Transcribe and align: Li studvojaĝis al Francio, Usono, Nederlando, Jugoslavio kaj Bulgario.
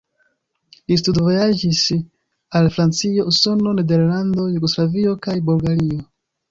Li 0.91 0.95
studvojaĝis 1.01 1.83
al 2.61 2.71
Francio, 2.79 3.29
Usono, 3.35 3.77
Nederlando, 3.83 4.51
Jugoslavio 4.57 5.19
kaj 5.29 5.41
Bulgario. 5.51 6.05